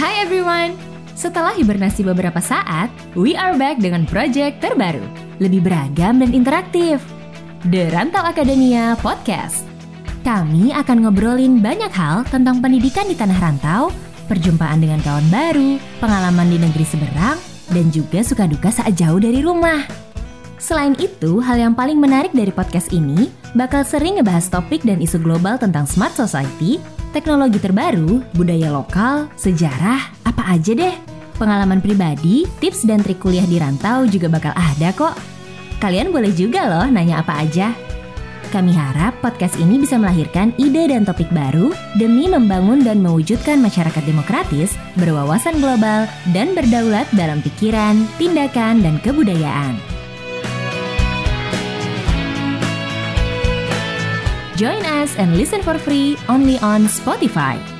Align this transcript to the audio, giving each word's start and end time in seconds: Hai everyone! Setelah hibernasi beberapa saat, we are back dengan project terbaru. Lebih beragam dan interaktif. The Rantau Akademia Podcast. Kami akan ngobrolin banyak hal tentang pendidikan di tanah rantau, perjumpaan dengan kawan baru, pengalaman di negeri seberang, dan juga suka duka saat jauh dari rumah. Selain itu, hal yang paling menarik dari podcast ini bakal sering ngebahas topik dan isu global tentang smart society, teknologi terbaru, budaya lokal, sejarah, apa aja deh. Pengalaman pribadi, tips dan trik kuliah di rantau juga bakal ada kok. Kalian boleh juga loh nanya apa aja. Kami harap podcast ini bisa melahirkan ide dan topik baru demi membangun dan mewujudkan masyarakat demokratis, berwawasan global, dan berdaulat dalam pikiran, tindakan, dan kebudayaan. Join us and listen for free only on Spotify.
Hai 0.00 0.24
everyone! 0.24 0.80
Setelah 1.12 1.52
hibernasi 1.52 2.00
beberapa 2.08 2.40
saat, 2.40 2.88
we 3.12 3.36
are 3.36 3.52
back 3.52 3.84
dengan 3.84 4.08
project 4.08 4.64
terbaru. 4.64 5.04
Lebih 5.44 5.60
beragam 5.60 6.24
dan 6.24 6.32
interaktif. 6.32 7.04
The 7.68 7.92
Rantau 7.92 8.24
Akademia 8.24 8.96
Podcast. 9.04 9.68
Kami 10.24 10.72
akan 10.72 11.04
ngobrolin 11.04 11.60
banyak 11.60 11.92
hal 11.92 12.24
tentang 12.32 12.64
pendidikan 12.64 13.12
di 13.12 13.12
tanah 13.12 13.44
rantau, 13.44 13.92
perjumpaan 14.24 14.80
dengan 14.80 15.04
kawan 15.04 15.28
baru, 15.28 15.76
pengalaman 16.00 16.48
di 16.48 16.56
negeri 16.56 16.86
seberang, 16.88 17.36
dan 17.68 17.92
juga 17.92 18.24
suka 18.24 18.48
duka 18.48 18.72
saat 18.72 18.96
jauh 18.96 19.20
dari 19.20 19.44
rumah. 19.44 19.84
Selain 20.56 20.96
itu, 20.96 21.44
hal 21.44 21.60
yang 21.60 21.76
paling 21.76 22.00
menarik 22.00 22.32
dari 22.32 22.48
podcast 22.48 22.88
ini 22.96 23.28
bakal 23.52 23.84
sering 23.84 24.16
ngebahas 24.16 24.48
topik 24.48 24.80
dan 24.80 24.96
isu 25.04 25.20
global 25.20 25.60
tentang 25.60 25.84
smart 25.84 26.16
society, 26.16 26.80
teknologi 27.10 27.58
terbaru, 27.58 28.22
budaya 28.34 28.70
lokal, 28.70 29.30
sejarah, 29.34 30.10
apa 30.26 30.42
aja 30.50 30.72
deh. 30.74 30.94
Pengalaman 31.38 31.80
pribadi, 31.80 32.44
tips 32.60 32.84
dan 32.84 33.00
trik 33.00 33.18
kuliah 33.18 33.46
di 33.48 33.56
rantau 33.56 34.04
juga 34.04 34.28
bakal 34.28 34.52
ada 34.52 34.92
kok. 34.92 35.16
Kalian 35.80 36.12
boleh 36.12 36.30
juga 36.36 36.68
loh 36.68 36.86
nanya 36.86 37.24
apa 37.24 37.40
aja. 37.40 37.72
Kami 38.50 38.74
harap 38.74 39.14
podcast 39.22 39.54
ini 39.62 39.78
bisa 39.78 39.94
melahirkan 39.94 40.50
ide 40.58 40.90
dan 40.90 41.06
topik 41.06 41.30
baru 41.30 41.70
demi 41.94 42.26
membangun 42.26 42.82
dan 42.82 42.98
mewujudkan 42.98 43.62
masyarakat 43.62 44.02
demokratis, 44.02 44.74
berwawasan 44.98 45.62
global, 45.62 46.10
dan 46.34 46.50
berdaulat 46.58 47.06
dalam 47.14 47.38
pikiran, 47.46 48.04
tindakan, 48.18 48.82
dan 48.82 48.98
kebudayaan. 49.06 49.89
Join 54.60 54.84
us 54.84 55.16
and 55.16 55.38
listen 55.38 55.62
for 55.62 55.78
free 55.78 56.18
only 56.28 56.58
on 56.58 56.82
Spotify. 56.82 57.79